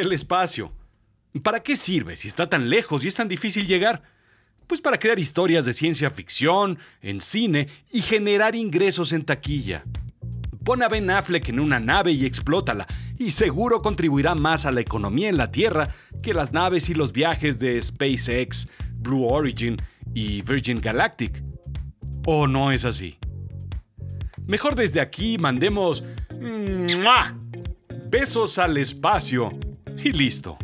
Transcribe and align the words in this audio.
El 0.00 0.12
espacio. 0.12 0.72
¿Para 1.44 1.62
qué 1.62 1.76
sirve 1.76 2.16
si 2.16 2.26
está 2.26 2.48
tan 2.48 2.68
lejos 2.68 3.04
y 3.04 3.08
es 3.08 3.14
tan 3.14 3.28
difícil 3.28 3.64
llegar? 3.64 4.02
Pues 4.66 4.80
para 4.80 4.98
crear 4.98 5.20
historias 5.20 5.64
de 5.64 5.72
ciencia 5.72 6.10
ficción, 6.10 6.80
en 7.00 7.20
cine 7.20 7.68
y 7.92 8.00
generar 8.00 8.56
ingresos 8.56 9.12
en 9.12 9.24
taquilla. 9.24 9.84
Pon 10.64 10.82
a 10.82 10.88
Ben 10.88 11.08
Affleck 11.10 11.48
en 11.48 11.60
una 11.60 11.78
nave 11.78 12.10
y 12.10 12.24
explótala, 12.24 12.88
y 13.18 13.30
seguro 13.30 13.82
contribuirá 13.82 14.34
más 14.34 14.66
a 14.66 14.72
la 14.72 14.80
economía 14.80 15.28
en 15.28 15.36
la 15.36 15.52
Tierra 15.52 15.88
que 16.22 16.34
las 16.34 16.52
naves 16.52 16.88
y 16.88 16.94
los 16.94 17.12
viajes 17.12 17.60
de 17.60 17.80
SpaceX, 17.80 18.66
Blue 18.96 19.24
Origin 19.26 19.76
y 20.12 20.42
Virgin 20.42 20.80
Galactic. 20.80 21.40
¿O 22.26 22.48
no 22.48 22.72
es 22.72 22.84
así? 22.84 23.16
Mejor 24.44 24.74
desde 24.74 25.00
aquí 25.00 25.38
mandemos 25.38 26.02
besos 28.10 28.58
al 28.58 28.76
espacio 28.76 29.56
y 30.02 30.12
listo. 30.12 30.58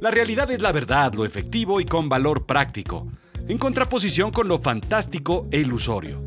La 0.00 0.10
realidad 0.10 0.50
es 0.50 0.62
la 0.62 0.72
verdad, 0.72 1.14
lo 1.14 1.24
efectivo 1.24 1.80
y 1.80 1.84
con 1.84 2.08
valor 2.08 2.46
práctico, 2.46 3.06
en 3.48 3.58
contraposición 3.58 4.30
con 4.30 4.48
lo 4.48 4.58
fantástico 4.58 5.46
e 5.50 5.60
ilusorio. 5.60 6.26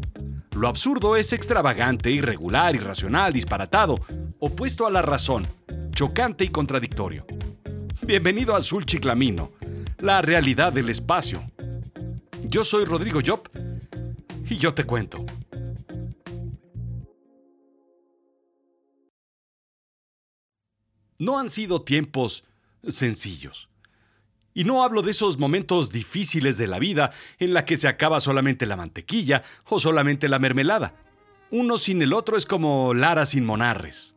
Lo 0.55 0.67
absurdo 0.67 1.15
es 1.15 1.33
extravagante, 1.33 2.11
irregular, 2.11 2.75
irracional, 2.75 3.33
disparatado, 3.33 3.99
opuesto 4.39 4.87
a 4.87 4.91
la 4.91 5.01
razón, 5.01 5.47
chocante 5.91 6.43
y 6.43 6.49
contradictorio. 6.49 7.25
Bienvenido 8.05 8.55
a 8.55 8.57
Azul 8.57 8.85
Chiclamino, 8.85 9.51
la 9.99 10.21
realidad 10.21 10.73
del 10.73 10.89
espacio. 10.89 11.43
Yo 12.43 12.63
soy 12.63 12.85
Rodrigo 12.85 13.19
Job 13.25 13.49
y 14.49 14.57
yo 14.57 14.73
te 14.73 14.83
cuento. 14.85 15.25
No 21.19 21.37
han 21.37 21.49
sido 21.49 21.81
tiempos 21.81 22.45
sencillos. 22.87 23.69
Y 24.53 24.63
no 24.63 24.83
hablo 24.83 25.01
de 25.01 25.11
esos 25.11 25.37
momentos 25.37 25.91
difíciles 25.91 26.57
de 26.57 26.67
la 26.67 26.79
vida 26.79 27.11
en 27.37 27.53
la 27.53 27.65
que 27.65 27.77
se 27.77 27.87
acaba 27.87 28.19
solamente 28.19 28.65
la 28.65 28.77
mantequilla 28.77 29.43
o 29.65 29.79
solamente 29.79 30.29
la 30.29 30.39
mermelada. 30.39 30.95
Uno 31.51 31.77
sin 31.77 32.01
el 32.01 32.13
otro 32.13 32.37
es 32.37 32.45
como 32.45 32.93
Lara 32.93 33.25
sin 33.25 33.45
Monarres. 33.45 34.15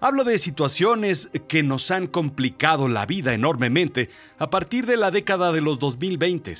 Hablo 0.00 0.24
de 0.24 0.38
situaciones 0.38 1.30
que 1.46 1.62
nos 1.62 1.90
han 1.92 2.08
complicado 2.08 2.88
la 2.88 3.06
vida 3.06 3.32
enormemente 3.34 4.10
a 4.38 4.50
partir 4.50 4.86
de 4.86 4.96
la 4.96 5.12
década 5.12 5.52
de 5.52 5.60
los 5.60 5.78
2020. 5.78 6.54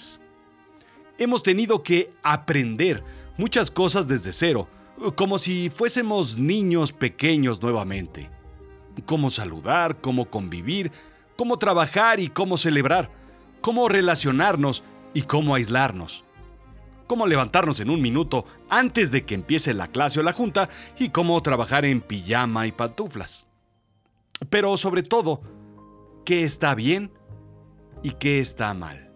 Hemos 1.18 1.42
tenido 1.42 1.82
que 1.82 2.12
aprender 2.22 3.02
muchas 3.36 3.72
cosas 3.72 4.06
desde 4.06 4.32
cero, 4.32 4.68
como 5.16 5.38
si 5.38 5.68
fuésemos 5.68 6.38
niños 6.38 6.92
pequeños 6.92 7.60
nuevamente. 7.60 8.30
Cómo 9.06 9.30
saludar, 9.30 10.00
cómo 10.00 10.30
convivir, 10.30 10.92
cómo 11.36 11.58
trabajar 11.58 12.20
y 12.20 12.28
cómo 12.28 12.56
celebrar, 12.56 13.10
cómo 13.60 13.88
relacionarnos 13.88 14.84
y 15.14 15.22
cómo 15.22 15.54
aislarnos, 15.54 16.24
cómo 17.06 17.26
levantarnos 17.26 17.80
en 17.80 17.90
un 17.90 18.00
minuto 18.00 18.44
antes 18.68 19.10
de 19.10 19.24
que 19.24 19.34
empiece 19.34 19.74
la 19.74 19.88
clase 19.88 20.20
o 20.20 20.22
la 20.22 20.32
junta 20.32 20.68
y 20.98 21.08
cómo 21.08 21.42
trabajar 21.42 21.84
en 21.84 22.00
pijama 22.00 22.66
y 22.66 22.72
pantuflas. 22.72 23.48
Pero 24.50 24.76
sobre 24.76 25.02
todo, 25.02 25.40
qué 26.24 26.44
está 26.44 26.74
bien 26.74 27.12
y 28.02 28.12
qué 28.12 28.40
está 28.40 28.74
mal. 28.74 29.10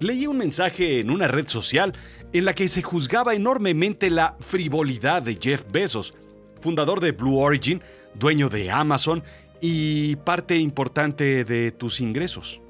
Leí 0.00 0.26
un 0.26 0.38
mensaje 0.38 1.00
en 1.00 1.10
una 1.10 1.26
red 1.26 1.46
social 1.46 1.92
en 2.32 2.44
la 2.44 2.54
que 2.54 2.68
se 2.68 2.82
juzgaba 2.82 3.34
enormemente 3.34 4.10
la 4.10 4.36
frivolidad 4.38 5.22
de 5.22 5.38
Jeff 5.40 5.64
Bezos, 5.70 6.14
fundador 6.60 7.00
de 7.00 7.12
Blue 7.12 7.38
Origin, 7.38 7.82
dueño 8.14 8.48
de 8.48 8.70
Amazon 8.70 9.22
y 9.60 10.16
parte 10.16 10.56
importante 10.56 11.44
de 11.44 11.72
tus 11.72 12.00
ingresos. 12.00 12.60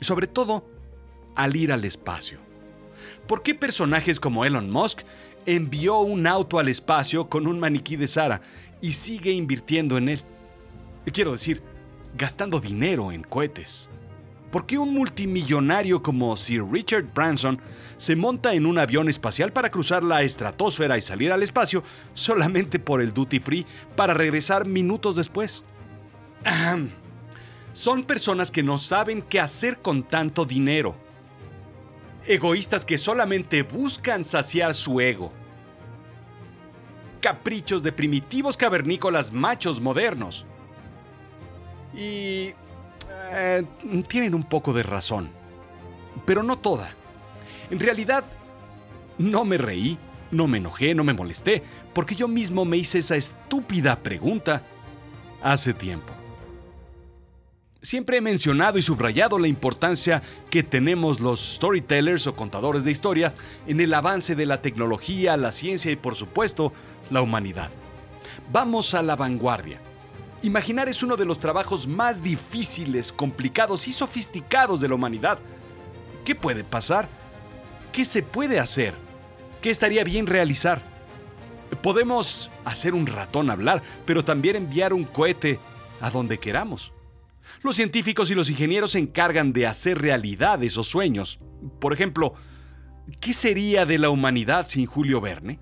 Sobre 0.00 0.26
todo, 0.26 0.64
al 1.34 1.56
ir 1.56 1.72
al 1.72 1.84
espacio. 1.84 2.38
¿Por 3.26 3.42
qué 3.42 3.54
personajes 3.54 4.20
como 4.20 4.44
Elon 4.44 4.70
Musk 4.70 5.00
envió 5.46 6.00
un 6.00 6.26
auto 6.26 6.58
al 6.58 6.68
espacio 6.68 7.28
con 7.28 7.46
un 7.46 7.60
maniquí 7.60 7.96
de 7.96 8.06
Sara 8.06 8.40
y 8.80 8.92
sigue 8.92 9.32
invirtiendo 9.32 9.96
en 9.96 10.08
él? 10.08 10.22
Quiero 11.12 11.32
decir, 11.32 11.62
gastando 12.16 12.60
dinero 12.60 13.12
en 13.12 13.22
cohetes. 13.22 13.88
¿Por 14.50 14.64
qué 14.64 14.78
un 14.78 14.94
multimillonario 14.94 16.02
como 16.02 16.36
Sir 16.36 16.64
Richard 16.70 17.12
Branson 17.12 17.60
se 17.96 18.14
monta 18.14 18.54
en 18.54 18.64
un 18.66 18.78
avión 18.78 19.08
espacial 19.08 19.52
para 19.52 19.70
cruzar 19.70 20.04
la 20.04 20.22
estratosfera 20.22 20.96
y 20.96 21.02
salir 21.02 21.32
al 21.32 21.42
espacio 21.42 21.82
solamente 22.14 22.78
por 22.78 23.00
el 23.00 23.12
duty 23.12 23.40
free 23.40 23.66
para 23.96 24.14
regresar 24.14 24.64
minutos 24.64 25.16
después? 25.16 25.64
Son 27.72 28.04
personas 28.04 28.50
que 28.50 28.62
no 28.62 28.78
saben 28.78 29.20
qué 29.20 29.40
hacer 29.40 29.78
con 29.78 30.04
tanto 30.04 30.44
dinero. 30.44 30.94
Egoístas 32.24 32.84
que 32.84 32.98
solamente 32.98 33.62
buscan 33.62 34.24
saciar 34.24 34.74
su 34.74 35.00
ego. 35.00 35.32
Caprichos 37.20 37.82
de 37.82 37.92
primitivos 37.92 38.56
cavernícolas 38.56 39.32
machos 39.32 39.80
modernos. 39.80 40.46
Y... 41.96 42.52
Eh, 43.38 43.64
tienen 44.08 44.34
un 44.34 44.44
poco 44.44 44.72
de 44.72 44.82
razón. 44.82 45.28
Pero 46.24 46.42
no 46.42 46.56
toda. 46.56 46.88
En 47.70 47.78
realidad, 47.78 48.24
no 49.18 49.44
me 49.44 49.58
reí, 49.58 49.98
no 50.30 50.46
me 50.46 50.56
enojé, 50.56 50.94
no 50.94 51.04
me 51.04 51.12
molesté, 51.12 51.62
porque 51.92 52.14
yo 52.14 52.28
mismo 52.28 52.64
me 52.64 52.78
hice 52.78 52.98
esa 52.98 53.16
estúpida 53.16 53.96
pregunta 53.96 54.62
hace 55.42 55.74
tiempo. 55.74 56.14
Siempre 57.82 58.16
he 58.16 58.20
mencionado 58.22 58.78
y 58.78 58.82
subrayado 58.82 59.38
la 59.38 59.48
importancia 59.48 60.22
que 60.50 60.62
tenemos 60.62 61.20
los 61.20 61.38
storytellers 61.56 62.26
o 62.26 62.34
contadores 62.34 62.84
de 62.84 62.90
historias 62.90 63.34
en 63.66 63.80
el 63.80 63.92
avance 63.92 64.34
de 64.34 64.46
la 64.46 64.62
tecnología, 64.62 65.36
la 65.36 65.52
ciencia 65.52 65.92
y 65.92 65.96
por 65.96 66.14
supuesto 66.14 66.72
la 67.10 67.20
humanidad. 67.20 67.70
Vamos 68.50 68.94
a 68.94 69.02
la 69.02 69.14
vanguardia. 69.14 69.78
Imaginar 70.46 70.88
es 70.88 71.02
uno 71.02 71.16
de 71.16 71.24
los 71.24 71.40
trabajos 71.40 71.88
más 71.88 72.22
difíciles, 72.22 73.12
complicados 73.12 73.88
y 73.88 73.92
sofisticados 73.92 74.80
de 74.80 74.86
la 74.86 74.94
humanidad. 74.94 75.40
¿Qué 76.24 76.36
puede 76.36 76.62
pasar? 76.62 77.08
¿Qué 77.90 78.04
se 78.04 78.22
puede 78.22 78.60
hacer? 78.60 78.94
¿Qué 79.60 79.70
estaría 79.70 80.04
bien 80.04 80.28
realizar? 80.28 80.80
Podemos 81.82 82.52
hacer 82.64 82.94
un 82.94 83.08
ratón 83.08 83.50
hablar, 83.50 83.82
pero 84.04 84.24
también 84.24 84.54
enviar 84.54 84.92
un 84.92 85.02
cohete 85.02 85.58
a 86.00 86.10
donde 86.10 86.38
queramos. 86.38 86.92
Los 87.62 87.74
científicos 87.74 88.30
y 88.30 88.36
los 88.36 88.48
ingenieros 88.48 88.92
se 88.92 89.00
encargan 89.00 89.52
de 89.52 89.66
hacer 89.66 90.00
realidad 90.00 90.62
esos 90.62 90.86
sueños. 90.86 91.40
Por 91.80 91.92
ejemplo, 91.92 92.34
¿qué 93.20 93.32
sería 93.32 93.84
de 93.84 93.98
la 93.98 94.10
humanidad 94.10 94.68
sin 94.68 94.86
Julio 94.86 95.20
Verne? 95.20 95.58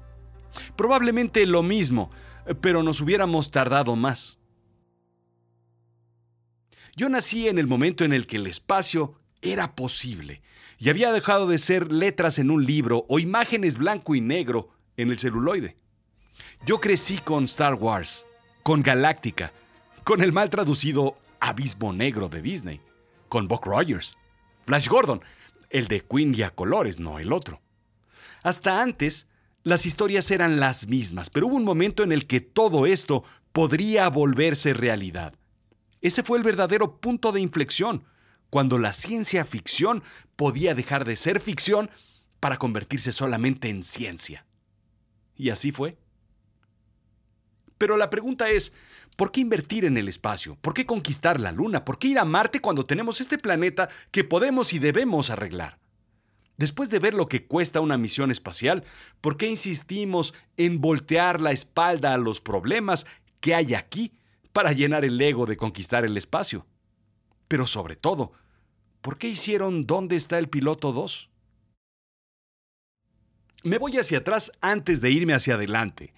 Probablemente 0.77 1.47
lo 1.47 1.63
mismo, 1.63 2.11
pero 2.61 2.83
nos 2.83 3.01
hubiéramos 3.01 3.51
tardado 3.51 3.97
más. 3.97 4.44
Yo 6.97 7.09
nací 7.09 7.49
en 7.49 7.59
el 7.59 7.67
momento 7.67 8.05
en 8.05 8.13
el 8.13 8.27
que 8.27 8.37
el 8.37 8.47
espacio 8.47 9.19
era 9.43 9.75
posible 9.75 10.43
y 10.79 10.91
había 10.91 11.11
dejado 11.11 11.49
de 11.49 11.59
ser 11.59 11.91
letras 11.91 12.39
en 12.39 12.51
un 12.51 12.65
libro 12.65 13.05
o 13.09 13.19
imágenes 13.19 13.79
blanco 13.79 14.15
y 14.15 14.21
negro 14.21 14.69
en 14.97 15.11
el 15.11 15.19
celuloide. 15.19 15.77
Yo 16.67 16.79
crecí 16.79 17.19
con 17.19 17.45
Star 17.45 17.75
Wars, 17.75 18.25
con 18.63 18.83
Galáctica, 18.83 19.53
con 20.05 20.23
el 20.23 20.33
mal 20.33 20.51
traducido 20.51 21.17
Abismo 21.41 21.93
Negro 21.93 22.29
de 22.29 22.43
Disney, 22.43 22.81
con 23.29 23.49
Buck 23.49 23.67
Rogers, 23.67 24.15
Flash 24.65 24.89
Gordon, 24.89 25.21
el 25.71 25.89
de 25.89 26.01
Queen 26.01 26.33
y 26.35 26.43
a 26.43 26.51
colores, 26.51 27.01
no 27.01 27.19
el 27.19 27.33
otro. 27.33 27.61
Hasta 28.45 28.83
antes, 28.83 29.27
las 29.65 29.85
historias 29.85 30.31
eran 30.31 30.61
las 30.61 30.87
mismas, 30.87 31.29
pero 31.29 31.49
hubo 31.49 31.57
un 31.57 31.65
momento 31.65 32.05
en 32.05 32.13
el 32.13 32.27
que 32.27 32.41
todo 32.41 32.87
esto 32.87 33.25
podría 33.53 34.09
volverse 34.09 34.75
realidad. 34.75 35.35
Ese 36.05 36.23
fue 36.23 36.37
el 36.37 36.45
verdadero 36.45 37.01
punto 37.01 37.33
de 37.33 37.41
inflexión, 37.41 38.05
cuando 38.51 38.77
la 38.77 38.93
ciencia 38.93 39.43
ficción 39.47 40.03
podía 40.37 40.75
dejar 40.75 41.07
de 41.07 41.17
ser 41.17 41.41
ficción 41.41 41.89
para 42.41 42.59
convertirse 42.59 43.11
solamente 43.11 43.71
en 43.71 43.83
ciencia. 43.83 44.45
Y 45.35 45.49
así 45.49 45.73
fue. 45.73 45.97
Pero 47.79 47.97
la 47.97 48.11
pregunta 48.11 48.51
es, 48.51 48.75
¿por 49.17 49.33
qué 49.33 49.41
invertir 49.41 49.87
en 49.87 49.97
el 49.97 50.07
espacio? 50.09 50.59
¿Por 50.61 50.75
qué 50.75 50.85
conquistar 50.85 51.41
la 51.41 51.53
Luna? 51.53 51.87
¿Por 51.87 51.99
qué 51.99 52.09
ir 52.09 52.19
a 52.19 52.27
Marte 52.27 52.61
cuando 52.61 52.85
tenemos 52.85 53.23
este 53.23 53.39
planeta 53.39 53.89
que 54.11 54.25
podemos 54.25 54.75
y 54.75 54.81
debemos 54.81 55.31
arreglar? 55.31 55.79
Después 56.59 56.91
de 56.91 56.99
ver 56.99 57.15
lo 57.15 57.29
que 57.29 57.47
cuesta 57.47 57.81
una 57.81 57.97
misión 57.97 58.31
espacial, 58.31 58.85
¿por 59.23 59.39
qué 59.39 59.49
insistimos 59.49 60.35
en 60.59 60.83
voltear 60.83 61.41
la 61.41 61.53
espalda 61.53 62.13
a 62.13 62.19
los 62.19 62.43
problemas 62.43 63.07
que 63.41 63.55
hay 63.55 63.73
aquí 63.73 64.13
para 64.55 64.73
llenar 64.73 65.05
el 65.05 65.21
ego 65.21 65.45
de 65.45 65.57
conquistar 65.59 66.05
el 66.05 66.17
espacio? 66.17 66.65
Pero 67.49 67.67
sobre 67.67 67.97
todo, 67.97 68.33
¿por 69.03 69.19
qué 69.19 69.29
hicieron 69.29 69.85
¿Dónde 69.85 70.17
está 70.17 70.39
el 70.39 70.49
piloto 70.49 70.93
2? 70.93 71.29
Me 73.65 73.79
voy 73.79 73.99
hacia 73.99 74.19
atrás 74.19 74.53
antes 74.61 75.01
de 75.01 75.11
irme 75.11 75.35
hacia 75.35 75.57
adelante. 75.57 76.15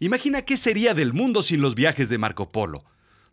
Imagina 0.00 0.42
qué 0.42 0.56
sería 0.56 0.92
del 0.92 1.14
mundo 1.14 1.42
sin 1.42 1.62
los 1.62 1.74
viajes 1.74 2.10
de 2.10 2.18
Marco 2.18 2.50
Polo. 2.50 2.84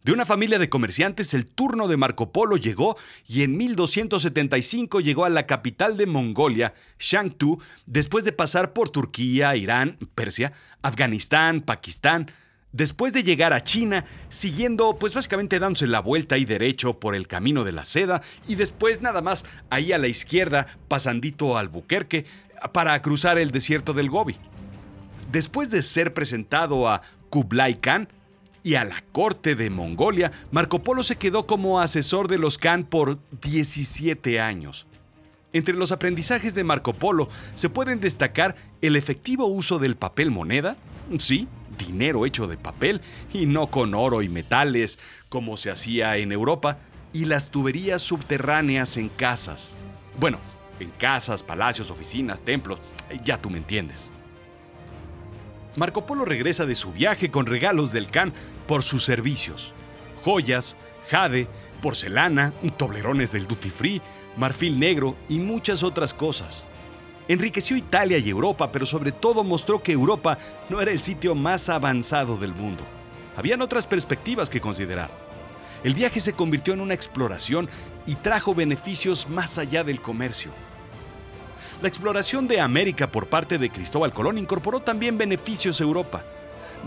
De 0.04 0.14
una 0.14 0.26
familia 0.26 0.58
de 0.58 0.70
comerciantes, 0.70 1.34
el 1.34 1.48
turno 1.48 1.90
de 1.90 1.98
Marco 1.98 2.32
Polo 2.32 2.56
llegó 2.56 2.96
y 3.28 3.42
en 3.42 3.58
1275 3.58 5.02
llegó 5.02 5.26
a 5.26 5.30
la 5.30 5.48
capital 5.48 5.98
de 5.98 6.06
Mongolia, 6.06 6.74
Shangtu, 6.98 7.60
después 7.88 8.24
de 8.24 8.32
pasar 8.32 8.72
por 8.72 8.90
Turquía, 8.90 9.56
Irán, 9.58 9.98
Persia, 10.14 10.54
Afganistán, 10.82 11.62
Pakistán, 11.62 12.32
después 12.76 13.14
de 13.14 13.24
llegar 13.24 13.54
a 13.54 13.64
China, 13.64 14.06
siguiendo, 14.30 14.98
pues 15.00 15.14
básicamente 15.14 15.60
dándose 15.60 15.88
la 15.88 16.02
vuelta 16.02 16.38
y 16.38 16.46
derecho 16.46 17.00
por 17.00 17.16
el 17.16 17.28
camino 17.28 17.64
de 17.64 17.72
la 17.72 17.86
seda, 17.86 18.22
y 18.48 18.56
después 18.56 19.02
nada 19.02 19.22
más 19.22 19.46
ahí 19.70 19.94
a 19.94 19.98
la 19.98 20.08
izquierda, 20.08 20.68
pasandito 20.88 21.58
al 21.58 21.70
Buquerque, 21.70 22.26
para 22.74 23.02
cruzar 23.02 23.38
el 23.38 23.52
desierto 23.52 23.94
del 23.94 24.10
Gobi. 24.10 24.36
Después 25.32 25.72
de 25.72 25.82
ser 25.82 26.14
presentado 26.14 26.90
a 26.90 27.02
Kublai 27.30 27.80
Khan, 27.80 28.10
y 28.62 28.74
a 28.74 28.84
la 28.84 29.04
corte 29.12 29.54
de 29.54 29.70
Mongolia, 29.70 30.32
Marco 30.50 30.82
Polo 30.84 31.04
se 31.04 31.18
quedó 31.18 31.46
como 31.46 31.80
asesor 31.80 32.28
de 32.28 32.40
los 32.40 32.58
Khan 32.58 32.84
por 32.84 33.20
17 33.44 34.40
años. 34.40 34.88
Entre 35.54 35.76
los 35.76 35.92
aprendizajes 35.92 36.56
de 36.56 36.64
Marco 36.64 36.94
Polo 36.94 37.30
se 37.54 37.70
pueden 37.70 38.00
destacar 38.00 38.56
el 38.82 38.96
efectivo 38.96 39.46
uso 39.46 39.78
del 39.78 39.96
papel 39.96 40.32
moneda, 40.32 40.78
sí, 41.20 41.48
dinero 41.78 42.26
hecho 42.26 42.48
de 42.48 42.58
papel 42.58 43.02
y 43.34 43.46
no 43.46 43.68
con 43.68 43.94
oro 43.94 44.22
y 44.22 44.30
metales 44.30 45.00
como 45.30 45.58
se 45.58 45.72
hacía 45.72 46.18
en 46.18 46.32
Europa, 46.32 46.80
y 47.14 47.26
las 47.26 47.50
tuberías 47.50 48.02
subterráneas 48.02 48.98
en 48.98 49.10
casas. 49.10 49.76
Bueno, 50.20 50.38
en 50.80 50.92
casas, 50.92 51.44
palacios, 51.44 51.90
oficinas, 51.90 52.42
templos, 52.42 52.80
ya 53.24 53.42
tú 53.42 53.50
me 53.50 53.58
entiendes. 53.58 54.12
Marco 55.76 56.06
Polo 56.06 56.26
regresa 56.26 56.66
de 56.66 56.76
su 56.76 56.92
viaje 56.92 57.32
con 57.32 57.46
regalos 57.46 57.92
del 57.92 58.08
Khan 58.08 58.34
por 58.68 58.84
sus 58.84 59.04
servicios. 59.04 59.74
Joyas, 60.24 60.76
jade, 61.10 61.48
porcelana, 61.82 62.54
toblerones 62.78 63.32
del 63.32 63.48
duty 63.48 63.70
free, 63.70 64.02
marfil 64.38 64.80
negro 64.80 65.16
y 65.30 65.40
muchas 65.40 65.84
otras 65.84 66.14
cosas. 66.14 66.66
Enriqueció 67.28 67.76
Italia 67.76 68.20
y 68.20 68.30
Europa, 68.30 68.72
pero 68.72 68.86
sobre 68.86 69.12
todo 69.12 69.44
mostró 69.44 69.82
que 69.82 69.92
Europa 69.92 70.38
no 70.70 70.80
era 70.80 70.92
el 70.92 71.00
sitio 71.00 71.34
más 71.34 71.70
avanzado 71.70 72.38
del 72.38 72.54
mundo. 72.54 72.84
Habían 73.36 73.62
otras 73.62 73.88
perspectivas 73.88 74.50
que 74.50 74.62
considerar. 74.62 75.10
El 75.84 75.96
viaje 75.96 76.20
se 76.20 76.34
convirtió 76.34 76.74
en 76.74 76.82
una 76.82 76.94
exploración 76.94 77.68
y 78.06 78.16
trajo 78.16 78.54
beneficios 78.54 79.28
más 79.28 79.58
allá 79.58 79.84
del 79.84 80.02
comercio. 80.02 80.52
La 81.82 81.88
exploración 81.88 82.48
de 82.48 82.62
América 82.62 83.12
por 83.12 83.28
parte 83.28 83.58
de 83.58 83.70
Cristóbal 83.70 84.14
Colón 84.14 84.38
incorporó 84.38 84.80
también 84.80 85.18
beneficios 85.18 85.82
a 85.82 85.84
Europa. 85.84 86.24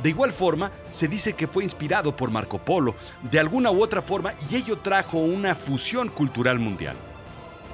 De 0.03 0.11
igual 0.11 0.33
forma, 0.33 0.71
se 0.93 1.09
dice 1.09 1.33
que 1.33 1.49
fue 1.49 1.65
inspirado 1.65 2.15
por 2.15 2.31
Marco 2.31 2.59
Polo 2.59 2.95
de 3.23 3.41
alguna 3.41 3.71
u 3.71 3.83
otra 3.83 4.03
forma 4.03 4.33
y 4.49 4.57
ello 4.57 4.79
trajo 4.79 5.19
una 5.19 5.55
fusión 5.55 6.09
cultural 6.09 6.59
mundial. 6.59 6.97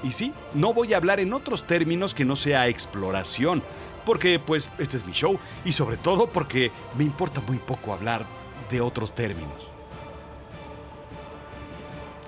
Y 0.05 0.13
sí, 0.13 0.33
no 0.53 0.75
voy 0.75 0.93
a 0.93 0.99
hablar 0.99 1.19
en 1.19 1.33
otros 1.33 1.67
términos 1.67 2.15
que 2.15 2.25
no 2.25 2.37
sea 2.37 2.69
exploración, 2.69 3.63
porque 4.05 4.39
pues 4.39 4.71
este 4.79 4.99
es 4.99 5.07
mi 5.07 5.13
show 5.13 5.39
y 5.65 5.73
sobre 5.73 5.97
todo 5.97 6.31
porque 6.31 6.71
me 6.97 7.05
importa 7.05 7.41
muy 7.41 7.59
poco 7.59 7.93
hablar 7.93 8.27
de 8.71 8.81
otros 8.81 9.15
términos. 9.15 9.69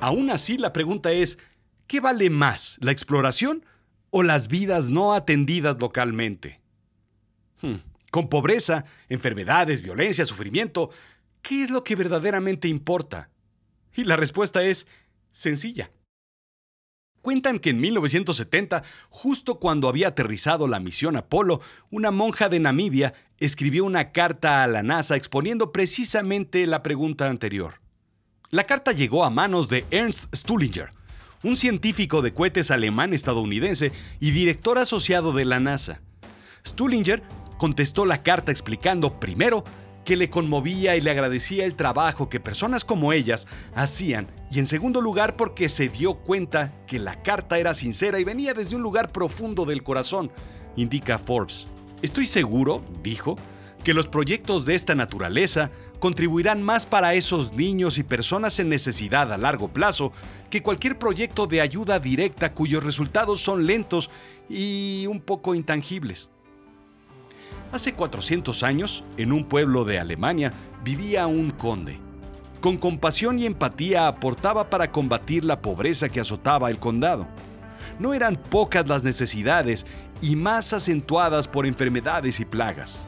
Aún 0.00 0.30
así, 0.30 0.56
la 0.58 0.72
pregunta 0.72 1.12
es, 1.12 1.38
¿qué 1.86 2.00
vale 2.00 2.30
más, 2.30 2.78
la 2.80 2.92
exploración 2.92 3.62
o 4.10 4.22
las 4.22 4.48
vidas 4.48 4.88
no 4.88 5.12
atendidas 5.12 5.76
localmente. 5.78 6.60
Hmm, 7.60 7.76
con 8.10 8.28
pobreza, 8.28 8.86
enfermedades, 9.10 9.82
violencia, 9.82 10.24
sufrimiento, 10.24 10.90
¿qué 11.42 11.62
es 11.62 11.70
lo 11.70 11.84
que 11.84 11.96
verdaderamente 11.96 12.68
importa? 12.68 13.28
Y 13.94 14.04
la 14.04 14.16
respuesta 14.16 14.62
es 14.62 14.86
sencilla. 15.32 15.90
Cuentan 17.26 17.58
que 17.58 17.70
en 17.70 17.80
1970, 17.80 18.84
justo 19.08 19.56
cuando 19.56 19.88
había 19.88 20.06
aterrizado 20.06 20.68
la 20.68 20.78
misión 20.78 21.16
Apolo, 21.16 21.60
una 21.90 22.12
monja 22.12 22.48
de 22.48 22.60
Namibia 22.60 23.14
escribió 23.40 23.84
una 23.84 24.12
carta 24.12 24.62
a 24.62 24.68
la 24.68 24.84
NASA 24.84 25.16
exponiendo 25.16 25.72
precisamente 25.72 26.64
la 26.68 26.84
pregunta 26.84 27.28
anterior. 27.28 27.80
La 28.50 28.62
carta 28.62 28.92
llegó 28.92 29.24
a 29.24 29.30
manos 29.30 29.68
de 29.68 29.84
Ernst 29.90 30.32
Stullinger, 30.32 30.92
un 31.42 31.56
científico 31.56 32.22
de 32.22 32.32
cohetes 32.32 32.70
alemán-estadounidense 32.70 33.90
y 34.20 34.30
director 34.30 34.78
asociado 34.78 35.32
de 35.32 35.46
la 35.46 35.58
NASA. 35.58 36.02
Stullinger 36.64 37.24
contestó 37.58 38.06
la 38.06 38.22
carta 38.22 38.52
explicando, 38.52 39.18
primero, 39.18 39.64
que 40.06 40.16
le 40.16 40.30
conmovía 40.30 40.96
y 40.96 41.00
le 41.00 41.10
agradecía 41.10 41.66
el 41.66 41.74
trabajo 41.74 42.28
que 42.28 42.40
personas 42.40 42.84
como 42.84 43.12
ellas 43.12 43.46
hacían, 43.74 44.28
y 44.50 44.60
en 44.60 44.68
segundo 44.68 45.02
lugar 45.02 45.36
porque 45.36 45.68
se 45.68 45.88
dio 45.88 46.14
cuenta 46.14 46.72
que 46.86 47.00
la 47.00 47.22
carta 47.22 47.58
era 47.58 47.74
sincera 47.74 48.20
y 48.20 48.24
venía 48.24 48.54
desde 48.54 48.76
un 48.76 48.82
lugar 48.82 49.10
profundo 49.10 49.64
del 49.64 49.82
corazón, 49.82 50.30
indica 50.76 51.18
Forbes. 51.18 51.66
Estoy 52.02 52.24
seguro, 52.24 52.84
dijo, 53.02 53.36
que 53.82 53.94
los 53.94 54.06
proyectos 54.06 54.64
de 54.64 54.76
esta 54.76 54.94
naturaleza 54.94 55.72
contribuirán 55.98 56.62
más 56.62 56.86
para 56.86 57.14
esos 57.14 57.52
niños 57.52 57.98
y 57.98 58.04
personas 58.04 58.60
en 58.60 58.68
necesidad 58.68 59.32
a 59.32 59.38
largo 59.38 59.72
plazo 59.72 60.12
que 60.50 60.62
cualquier 60.62 60.98
proyecto 60.98 61.48
de 61.48 61.60
ayuda 61.60 61.98
directa 61.98 62.52
cuyos 62.52 62.84
resultados 62.84 63.40
son 63.40 63.66
lentos 63.66 64.08
y 64.48 65.06
un 65.08 65.20
poco 65.20 65.54
intangibles. 65.56 66.30
Hace 67.72 67.94
400 67.94 68.62
años, 68.62 69.04
en 69.16 69.32
un 69.32 69.44
pueblo 69.44 69.84
de 69.84 69.98
Alemania, 69.98 70.52
vivía 70.84 71.26
un 71.26 71.50
conde. 71.50 71.98
Con 72.60 72.78
compasión 72.78 73.38
y 73.38 73.46
empatía 73.46 74.08
aportaba 74.08 74.70
para 74.70 74.90
combatir 74.90 75.44
la 75.44 75.60
pobreza 75.60 76.08
que 76.08 76.20
azotaba 76.20 76.70
el 76.70 76.78
condado. 76.78 77.26
No 77.98 78.14
eran 78.14 78.36
pocas 78.36 78.88
las 78.88 79.04
necesidades 79.04 79.86
y 80.20 80.36
más 80.36 80.72
acentuadas 80.72 81.48
por 81.48 81.66
enfermedades 81.66 82.40
y 82.40 82.44
plagas. 82.44 83.04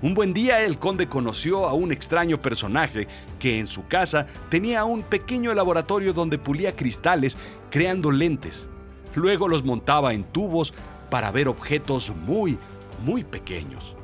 Un 0.00 0.14
buen 0.14 0.34
día 0.34 0.60
el 0.64 0.78
conde 0.78 1.08
conoció 1.08 1.68
a 1.68 1.74
un 1.74 1.92
extraño 1.92 2.42
personaje 2.42 3.06
que 3.38 3.60
en 3.60 3.68
su 3.68 3.86
casa 3.86 4.26
tenía 4.48 4.84
un 4.84 5.02
pequeño 5.02 5.54
laboratorio 5.54 6.12
donde 6.12 6.38
pulía 6.38 6.74
cristales 6.74 7.36
creando 7.70 8.10
lentes. 8.10 8.68
Luego 9.14 9.46
los 9.46 9.64
montaba 9.64 10.12
en 10.12 10.24
tubos 10.24 10.74
para 11.08 11.30
ver 11.30 11.46
objetos 11.46 12.10
muy, 12.26 12.58
muy 13.04 13.24
pequeños. 13.24 13.96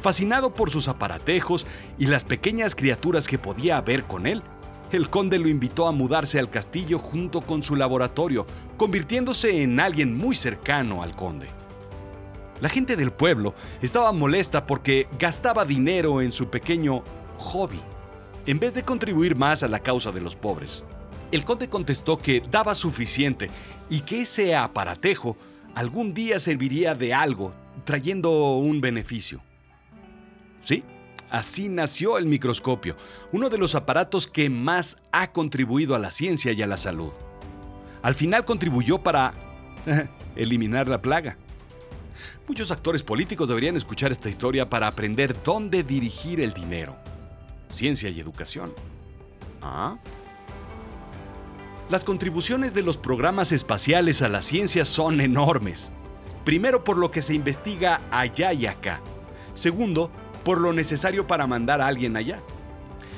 Fascinado 0.00 0.54
por 0.54 0.70
sus 0.70 0.88
aparatejos 0.88 1.66
y 1.98 2.06
las 2.06 2.24
pequeñas 2.24 2.74
criaturas 2.74 3.28
que 3.28 3.38
podía 3.38 3.80
ver 3.82 4.04
con 4.04 4.26
él, 4.26 4.42
el 4.92 5.08
conde 5.08 5.38
lo 5.38 5.48
invitó 5.48 5.86
a 5.86 5.92
mudarse 5.92 6.38
al 6.38 6.50
castillo 6.50 6.98
junto 6.98 7.42
con 7.42 7.62
su 7.62 7.76
laboratorio, 7.76 8.46
convirtiéndose 8.76 9.62
en 9.62 9.78
alguien 9.78 10.16
muy 10.16 10.34
cercano 10.34 11.02
al 11.02 11.14
conde. 11.14 11.48
La 12.60 12.68
gente 12.68 12.96
del 12.96 13.12
pueblo 13.12 13.54
estaba 13.80 14.12
molesta 14.12 14.66
porque 14.66 15.08
gastaba 15.18 15.64
dinero 15.64 16.20
en 16.20 16.32
su 16.32 16.50
pequeño 16.50 17.02
hobby, 17.38 17.80
en 18.46 18.58
vez 18.58 18.74
de 18.74 18.84
contribuir 18.84 19.36
más 19.36 19.62
a 19.62 19.68
la 19.68 19.78
causa 19.78 20.12
de 20.12 20.20
los 20.20 20.34
pobres. 20.34 20.84
El 21.30 21.44
conde 21.44 21.68
contestó 21.68 22.18
que 22.18 22.42
daba 22.50 22.74
suficiente 22.74 23.48
y 23.88 24.00
que 24.00 24.22
ese 24.22 24.56
aparatejo 24.56 25.36
algún 25.74 26.12
día 26.12 26.38
serviría 26.38 26.94
de 26.94 27.14
algo, 27.14 27.54
trayendo 27.84 28.56
un 28.56 28.80
beneficio. 28.80 29.40
Sí, 30.60 30.84
así 31.30 31.68
nació 31.68 32.18
el 32.18 32.26
microscopio, 32.26 32.96
uno 33.32 33.48
de 33.48 33.58
los 33.58 33.74
aparatos 33.74 34.26
que 34.26 34.50
más 34.50 34.98
ha 35.12 35.32
contribuido 35.32 35.94
a 35.94 35.98
la 35.98 36.10
ciencia 36.10 36.52
y 36.52 36.62
a 36.62 36.66
la 36.66 36.76
salud. 36.76 37.12
Al 38.02 38.14
final 38.14 38.44
contribuyó 38.44 39.02
para 39.02 39.32
eliminar 40.36 40.88
la 40.88 41.02
plaga. 41.02 41.36
Muchos 42.48 42.70
actores 42.70 43.02
políticos 43.02 43.48
deberían 43.48 43.76
escuchar 43.76 44.10
esta 44.10 44.28
historia 44.28 44.68
para 44.68 44.86
aprender 44.86 45.40
dónde 45.42 45.82
dirigir 45.82 46.40
el 46.40 46.52
dinero. 46.52 46.96
Ciencia 47.68 48.08
y 48.08 48.18
educación. 48.18 48.72
¿Ah? 49.62 49.96
Las 51.88 52.04
contribuciones 52.04 52.74
de 52.74 52.82
los 52.82 52.96
programas 52.96 53.52
espaciales 53.52 54.22
a 54.22 54.28
la 54.28 54.42
ciencia 54.42 54.84
son 54.84 55.20
enormes. 55.20 55.92
Primero 56.44 56.84
por 56.84 56.96
lo 56.96 57.10
que 57.10 57.22
se 57.22 57.34
investiga 57.34 58.00
allá 58.10 58.52
y 58.52 58.66
acá. 58.66 59.00
Segundo, 59.54 60.10
por 60.44 60.60
lo 60.60 60.72
necesario 60.72 61.26
para 61.26 61.46
mandar 61.46 61.80
a 61.80 61.86
alguien 61.86 62.16
allá. 62.16 62.40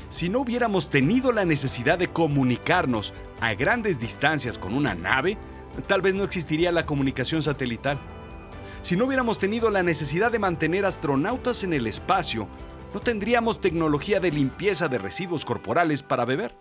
Si 0.09 0.29
no 0.29 0.41
hubiéramos 0.41 0.91
tenido 0.91 1.33
la 1.33 1.45
necesidad 1.45 1.99
de 1.99 2.09
comunicarnos 2.09 3.15
a 3.41 3.55
grandes 3.55 3.99
distancias 3.99 4.59
con 4.59 4.75
una 4.75 4.95
nave, 4.95 5.39
tal 5.87 6.03
vez 6.03 6.15
no 6.15 6.25
existiría 6.25 6.71
la 6.73 6.85
comunicación 6.85 7.43
satelital. 7.43 7.99
Si 8.83 8.97
no 8.97 9.07
hubiéramos 9.07 9.39
tenido 9.39 9.71
la 9.71 9.83
necesidad 9.83 10.33
de 10.33 10.39
mantener 10.39 10.85
astronautas 10.85 11.63
en 11.63 11.73
el 11.73 11.87
espacio, 11.87 12.49
no 12.93 13.01
tendríamos 13.01 13.61
tecnología 13.61 14.21
de 14.21 14.33
limpieza 14.33 14.89
de 14.89 14.99
residuos 14.99 15.45
corporales 15.45 16.03
para 16.03 16.25
beber. 16.25 16.55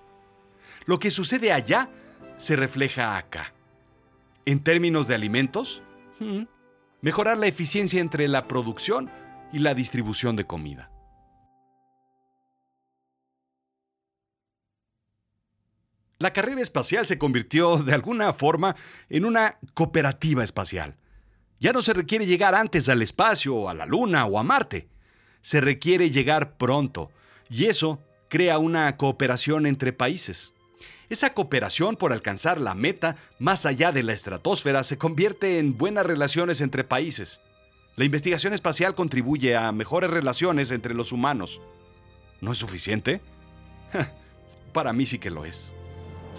Lo 0.85 0.99
que 0.99 1.11
sucede 1.11 1.51
allá 1.51 1.89
se 2.37 2.55
refleja 2.55 3.17
acá. 3.17 3.53
En 4.45 4.63
términos 4.63 5.07
de 5.07 5.15
alimentos, 5.15 5.83
hmm, 6.19 6.43
mejorar 7.01 7.37
la 7.37 7.47
eficiencia 7.47 8.01
entre 8.01 8.27
la 8.27 8.47
producción 8.47 9.11
y 9.51 9.59
la 9.59 9.73
distribución 9.73 10.35
de 10.35 10.45
comida. 10.45 10.91
La 16.19 16.33
carrera 16.33 16.61
espacial 16.61 17.07
se 17.07 17.17
convirtió 17.17 17.77
de 17.77 17.95
alguna 17.95 18.31
forma 18.33 18.75
en 19.09 19.25
una 19.25 19.57
cooperativa 19.73 20.43
espacial. 20.43 20.95
Ya 21.59 21.73
no 21.73 21.81
se 21.81 21.93
requiere 21.93 22.27
llegar 22.27 22.53
antes 22.53 22.89
al 22.89 23.01
espacio, 23.01 23.67
a 23.67 23.73
la 23.73 23.87
Luna 23.87 24.25
o 24.25 24.37
a 24.37 24.43
Marte. 24.43 24.87
Se 25.41 25.61
requiere 25.61 26.11
llegar 26.11 26.57
pronto, 26.57 27.11
y 27.49 27.65
eso 27.65 28.03
crea 28.29 28.59
una 28.59 28.95
cooperación 28.97 29.65
entre 29.65 29.93
países. 29.93 30.53
Esa 31.11 31.33
cooperación 31.33 31.97
por 31.97 32.13
alcanzar 32.13 32.61
la 32.61 32.73
meta 32.73 33.17
más 33.37 33.65
allá 33.65 33.91
de 33.91 34.01
la 34.01 34.13
estratosfera 34.13 34.81
se 34.81 34.97
convierte 34.97 35.59
en 35.59 35.77
buenas 35.77 36.05
relaciones 36.05 36.61
entre 36.61 36.85
países. 36.85 37.41
La 37.97 38.05
investigación 38.05 38.53
espacial 38.53 38.95
contribuye 38.95 39.57
a 39.57 39.73
mejores 39.73 40.09
relaciones 40.09 40.71
entre 40.71 40.93
los 40.93 41.11
humanos. 41.11 41.59
¿No 42.39 42.53
es 42.53 42.59
suficiente? 42.59 43.19
Para 44.73 44.93
mí 44.93 45.05
sí 45.05 45.19
que 45.19 45.31
lo 45.31 45.43
es. 45.43 45.73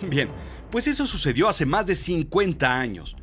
Bien, 0.09 0.31
pues 0.71 0.87
eso 0.87 1.07
sucedió 1.07 1.51
hace 1.51 1.67
más 1.67 1.87
de 1.87 1.95
50 1.95 2.81
años 2.81 3.15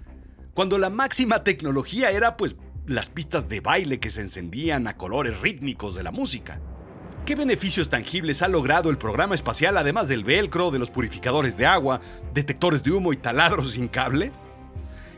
cuando 0.54 0.78
la 0.78 0.92
máxima 0.92 1.44
tecnología 1.44 2.12
era 2.12 2.38
pues 2.38 2.58
las 2.86 3.10
pistas 3.10 3.50
de 3.50 3.62
baile 3.62 4.00
que 4.00 4.12
se 4.12 4.22
encendían 4.22 4.88
a 4.88 4.98
colores 4.98 5.42
rítmicos 5.42 5.96
de 5.96 6.04
la 6.04 6.12
música. 6.12 6.62
¿Qué 7.30 7.36
beneficios 7.36 7.90
tangibles 7.90 8.42
ha 8.42 8.48
logrado 8.48 8.90
el 8.90 8.98
programa 8.98 9.36
espacial 9.36 9.78
además 9.78 10.08
del 10.08 10.24
velcro, 10.24 10.72
de 10.72 10.80
los 10.80 10.90
purificadores 10.90 11.58
de 11.58 11.68
agua, 11.68 12.02
detectores 12.34 12.82
de 12.82 12.90
humo 12.90 13.14
y 13.14 13.18
taladros 13.18 13.74
sin 13.74 13.88
cable? 13.88 14.32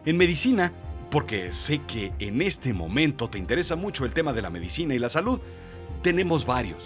En 0.06 0.18
medicina, 0.18 0.74
porque 1.10 1.54
sé 1.54 1.80
que 1.84 2.12
en 2.20 2.42
este 2.42 2.74
momento 2.74 3.30
te 3.30 3.38
interesa 3.38 3.78
mucho 3.78 4.04
el 4.04 4.14
tema 4.14 4.34
de 4.34 4.42
la 4.42 4.50
medicina 4.50 4.94
y 4.94 5.00
la 5.00 5.08
salud, 5.08 5.40
tenemos 6.02 6.46
varios. 6.46 6.84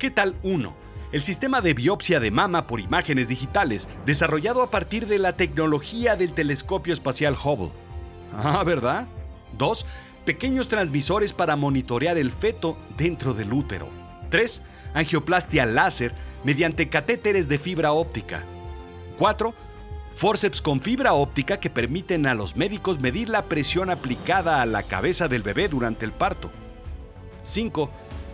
¿Qué 0.00 0.10
tal 0.10 0.34
uno? 0.42 0.74
el 1.12 1.22
sistema 1.22 1.60
de 1.60 1.74
biopsia 1.74 2.18
de 2.18 2.32
mama 2.32 2.66
por 2.66 2.80
imágenes 2.80 3.28
digitales, 3.28 3.88
desarrollado 4.04 4.64
a 4.64 4.70
partir 4.72 5.06
de 5.06 5.20
la 5.20 5.36
tecnología 5.36 6.16
del 6.16 6.32
telescopio 6.32 6.92
espacial 6.92 7.36
Hubble. 7.36 7.70
Ah, 8.36 8.64
¿verdad? 8.64 9.06
2. 9.58 9.86
Pequeños 10.24 10.68
transmisores 10.68 11.32
para 11.32 11.56
monitorear 11.56 12.16
el 12.16 12.30
feto 12.30 12.76
dentro 12.96 13.34
del 13.34 13.52
útero. 13.52 13.88
3. 14.30 14.62
Angioplastia 14.94 15.66
láser 15.66 16.14
mediante 16.44 16.88
catéteres 16.88 17.48
de 17.48 17.58
fibra 17.58 17.92
óptica. 17.92 18.44
4. 19.18 19.52
Forceps 20.14 20.62
con 20.62 20.80
fibra 20.80 21.14
óptica 21.14 21.58
que 21.58 21.70
permiten 21.70 22.26
a 22.26 22.34
los 22.34 22.56
médicos 22.56 23.00
medir 23.00 23.28
la 23.28 23.46
presión 23.46 23.90
aplicada 23.90 24.62
a 24.62 24.66
la 24.66 24.84
cabeza 24.84 25.26
del 25.26 25.42
bebé 25.42 25.68
durante 25.68 26.04
el 26.04 26.12
parto. 26.12 26.50
5 27.42 27.90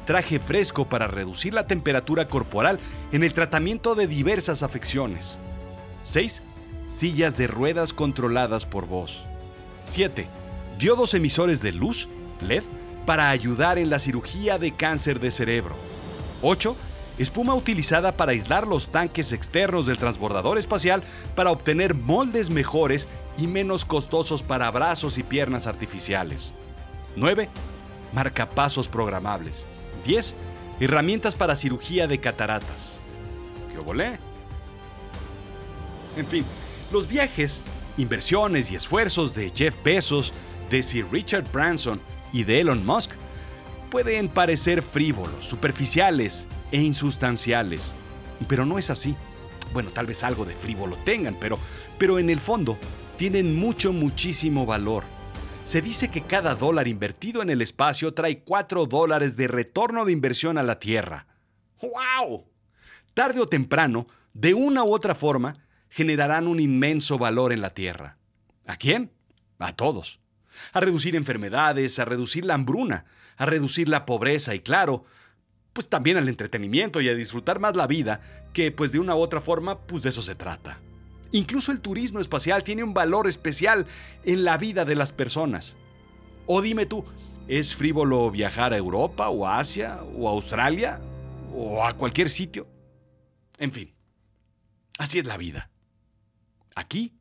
traje 0.08 0.38
fresco 0.38 0.88
para 0.88 1.06
reducir 1.06 1.52
la 1.52 1.66
temperatura 1.66 2.28
corporal 2.28 2.80
en 3.12 3.22
el 3.22 3.34
tratamiento 3.34 3.94
de 3.94 4.06
diversas 4.06 4.62
afecciones. 4.62 5.38
6. 6.02 6.42
Sillas 6.88 7.36
de 7.36 7.46
ruedas 7.46 7.92
controladas 7.92 8.64
por 8.64 8.86
voz. 8.86 9.26
7. 9.84 10.26
Diodos 10.78 11.12
emisores 11.14 11.60
de 11.60 11.72
luz, 11.72 12.08
LED, 12.40 12.62
para 13.04 13.30
ayudar 13.30 13.78
en 13.78 13.90
la 13.90 13.98
cirugía 13.98 14.58
de 14.58 14.76
cáncer 14.76 15.18
de 15.18 15.32
cerebro. 15.32 15.74
8. 16.42 16.76
Espuma 17.18 17.56
utilizada 17.56 18.16
para 18.16 18.30
aislar 18.30 18.64
los 18.64 18.90
tanques 18.92 19.32
externos 19.32 19.86
del 19.86 19.98
transbordador 19.98 20.56
espacial 20.56 21.02
para 21.34 21.50
obtener 21.50 21.94
moldes 21.94 22.48
mejores 22.48 23.08
y 23.36 23.48
menos 23.48 23.84
costosos 23.84 24.44
para 24.44 24.70
brazos 24.70 25.18
y 25.18 25.24
piernas 25.24 25.66
artificiales. 25.66 26.54
9. 27.16 27.48
Marcapasos 28.12 28.86
programables. 28.86 29.66
10. 30.04 30.36
Herramientas 30.78 31.34
para 31.34 31.56
cirugía 31.56 32.06
de 32.06 32.20
cataratas. 32.20 33.00
¿Qué 33.72 33.78
volé? 33.78 34.20
En 36.16 36.26
fin, 36.26 36.44
los 36.92 37.08
viajes, 37.08 37.64
inversiones 37.96 38.70
y 38.70 38.76
esfuerzos 38.76 39.34
de 39.34 39.50
Jeff 39.50 39.74
Bezos, 39.82 40.32
de 40.70 40.82
Sir 40.82 41.06
Richard 41.10 41.50
Branson 41.52 42.00
y 42.32 42.44
de 42.44 42.60
Elon 42.60 42.84
Musk 42.84 43.12
pueden 43.90 44.28
parecer 44.28 44.82
frívolos, 44.82 45.44
superficiales 45.44 46.46
e 46.70 46.80
insustanciales, 46.82 47.94
pero 48.48 48.66
no 48.66 48.78
es 48.78 48.90
así. 48.90 49.16
Bueno, 49.72 49.90
tal 49.90 50.06
vez 50.06 50.22
algo 50.24 50.44
de 50.44 50.54
frívolo 50.54 50.96
tengan, 51.04 51.36
pero, 51.38 51.58
pero 51.98 52.18
en 52.18 52.30
el 52.30 52.40
fondo 52.40 52.78
tienen 53.16 53.56
mucho, 53.56 53.92
muchísimo 53.92 54.66
valor 54.66 55.04
se 55.68 55.82
dice 55.82 56.08
que 56.08 56.22
cada 56.22 56.54
dólar 56.54 56.88
invertido 56.88 57.42
en 57.42 57.50
el 57.50 57.60
espacio 57.60 58.14
trae 58.14 58.42
4 58.42 58.86
dólares 58.86 59.36
de 59.36 59.48
retorno 59.48 60.06
de 60.06 60.12
inversión 60.12 60.56
a 60.56 60.62
la 60.62 60.78
Tierra. 60.78 61.26
¡Wow! 61.82 62.46
Tarde 63.12 63.40
o 63.40 63.46
temprano, 63.46 64.06
de 64.32 64.54
una 64.54 64.82
u 64.82 64.94
otra 64.94 65.14
forma, 65.14 65.58
generarán 65.90 66.46
un 66.46 66.58
inmenso 66.58 67.18
valor 67.18 67.52
en 67.52 67.60
la 67.60 67.68
Tierra. 67.68 68.16
¿A 68.66 68.76
quién? 68.76 69.12
A 69.58 69.74
todos. 69.74 70.22
A 70.72 70.80
reducir 70.80 71.16
enfermedades, 71.16 71.98
a 71.98 72.04
reducir 72.04 72.44
la 72.44 72.54
hambruna, 72.54 73.04
a 73.36 73.46
reducir 73.46 73.88
la 73.88 74.06
pobreza 74.06 74.54
y 74.54 74.60
claro, 74.60 75.04
pues 75.72 75.88
también 75.88 76.16
al 76.16 76.28
entretenimiento 76.28 77.00
y 77.00 77.08
a 77.08 77.14
disfrutar 77.14 77.60
más 77.60 77.76
la 77.76 77.86
vida, 77.86 78.20
que 78.52 78.72
pues 78.72 78.92
de 78.92 78.98
una 78.98 79.14
u 79.14 79.18
otra 79.18 79.40
forma, 79.40 79.78
pues 79.78 80.02
de 80.02 80.08
eso 80.08 80.22
se 80.22 80.34
trata. 80.34 80.80
Incluso 81.32 81.72
el 81.72 81.80
turismo 81.80 82.20
espacial 82.20 82.64
tiene 82.64 82.82
un 82.82 82.94
valor 82.94 83.26
especial 83.26 83.86
en 84.24 84.44
la 84.44 84.56
vida 84.56 84.84
de 84.84 84.96
las 84.96 85.12
personas. 85.12 85.76
O 86.46 86.62
dime 86.62 86.86
tú, 86.86 87.04
¿es 87.46 87.74
frívolo 87.74 88.30
viajar 88.30 88.72
a 88.72 88.78
Europa 88.78 89.28
o 89.28 89.46
a 89.46 89.58
Asia 89.58 90.02
o 90.16 90.28
a 90.28 90.32
Australia 90.32 91.00
o 91.52 91.84
a 91.84 91.92
cualquier 91.94 92.30
sitio? 92.30 92.66
En 93.58 93.72
fin, 93.72 93.94
así 94.98 95.18
es 95.18 95.26
la 95.26 95.36
vida. 95.36 95.70
Aquí 96.74 97.12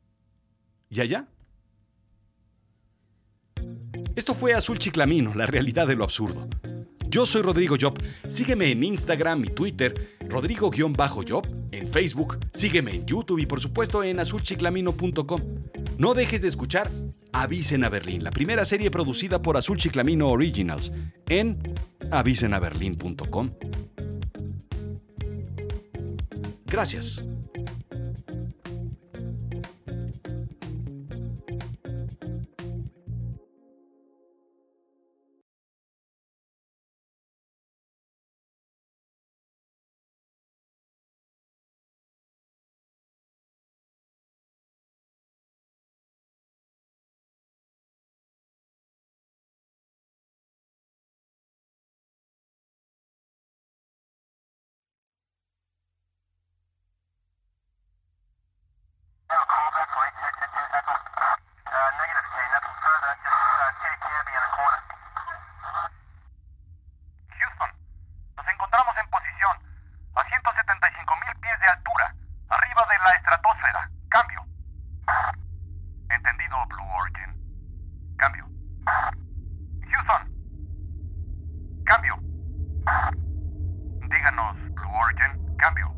y 0.88 1.00
allá. 1.00 1.28
Esto 4.18 4.34
fue 4.34 4.52
Azul 4.52 4.80
Chiclamino, 4.80 5.32
la 5.36 5.46
realidad 5.46 5.86
de 5.86 5.94
lo 5.94 6.02
absurdo. 6.02 6.48
Yo 7.08 7.24
soy 7.24 7.40
Rodrigo 7.40 7.76
Job. 7.80 7.96
Sígueme 8.26 8.72
en 8.72 8.82
Instagram 8.82 9.44
y 9.44 9.50
Twitter, 9.50 10.16
Rodrigo-Job, 10.28 11.46
en 11.70 11.86
Facebook, 11.86 12.40
sígueme 12.52 12.96
en 12.96 13.06
YouTube 13.06 13.38
y 13.38 13.46
por 13.46 13.60
supuesto 13.60 14.02
en 14.02 14.18
azulchiclamino.com. 14.18 15.40
No 15.98 16.14
dejes 16.14 16.42
de 16.42 16.48
escuchar 16.48 16.90
Avisen 17.32 17.84
a 17.84 17.90
Berlín, 17.90 18.24
la 18.24 18.32
primera 18.32 18.64
serie 18.64 18.90
producida 18.90 19.40
por 19.40 19.56
Azul 19.56 19.76
Chiclamino 19.76 20.28
Originals, 20.30 20.90
en 21.28 21.56
avisenaberlin.com. 22.10 23.52
Gracias. 26.66 27.24
Cambio. 85.68 85.97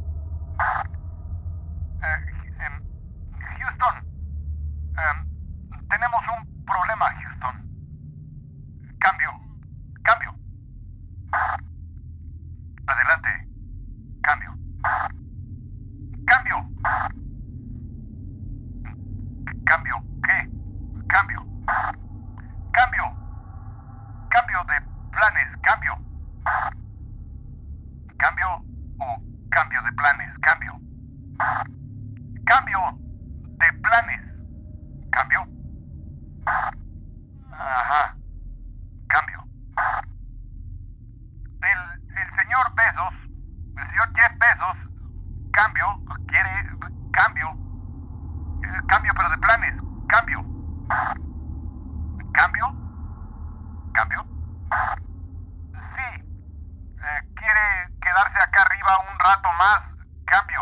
Rato 59.30 59.48
más. 59.58 59.80
Cambio. 60.24 60.60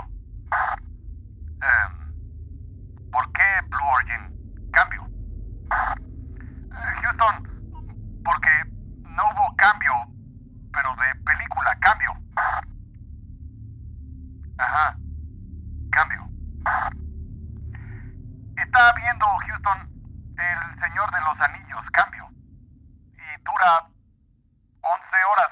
Em, 1.63 3.11
¿Por 3.11 3.33
qué 3.33 3.63
Blue 3.69 3.89
Origin? 3.95 4.71
Cambio. 4.73 5.09
Eh, 5.73 7.03
Houston, 7.03 8.23
porque 8.25 8.51
no 9.05 9.23
hubo 9.31 9.57
cambio, 9.57 9.93
pero 10.73 10.95
de 10.97 11.15
película, 11.25 11.75
cambio. 11.81 12.13
Ajá. 14.59 14.97
Cambio. 15.91 16.29
Está 18.57 18.93
viendo 18.93 19.27
Houston 19.47 19.79
el 20.37 20.81
Señor 20.81 21.11
de 21.11 21.21
los 21.21 21.41
Anillos, 21.41 21.91
cambio. 21.93 22.29
Y 23.15 23.43
dura 23.45 23.89
11 24.83 25.25
horas 25.33 25.51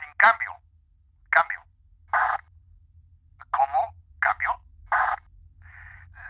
sin 0.00 0.14
cambio. 0.16 0.52
Cambio. 1.30 1.62
¿Cómo? 3.50 3.94
¿Cambio? 4.18 4.60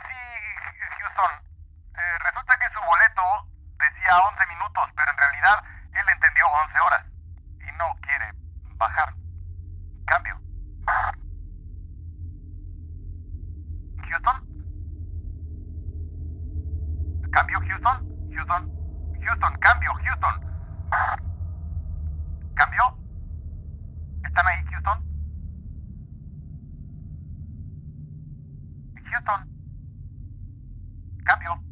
Sí, 0.08 0.16
Houston. 1.00 1.32
Eh, 1.94 2.18
resulta 2.24 2.58
que 2.58 2.72
su 2.72 2.80
boleto 2.80 3.48
decía 3.78 4.18
11 4.18 4.46
minutos, 4.46 4.84
pero 4.96 5.10
en 5.10 5.18
realidad 5.18 5.64
él 5.92 6.08
entendió 6.08 6.46
11 6.64 6.80
horas. 6.80 7.04
Y 7.60 7.72
no 7.78 7.96
quiere 8.02 8.32
bajar. 8.76 9.14
Cambio. 10.06 10.40
Houston. 14.08 14.52
¿Cambio, 17.32 17.60
Houston? 17.60 18.30
Houston. 18.34 18.72
Houston, 19.22 19.58
cambio, 19.58 19.94
Houston. 19.94 20.40
¿Cambio? 22.54 22.98
¿Están 24.24 24.46
ahí, 24.46 24.64
Houston? 24.66 25.12
Houston. 29.12 29.45
Cambio. 31.26 31.71